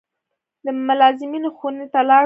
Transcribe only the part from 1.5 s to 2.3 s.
خونې ته لاړو.